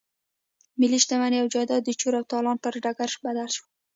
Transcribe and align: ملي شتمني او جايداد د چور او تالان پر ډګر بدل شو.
ملي 0.79 0.99
شتمني 1.03 1.37
او 1.41 1.47
جايداد 1.53 1.81
د 1.85 1.89
چور 1.99 2.13
او 2.19 2.25
تالان 2.31 2.57
پر 2.63 2.73
ډګر 2.83 3.11
بدل 3.25 3.47
شو. 3.55 3.65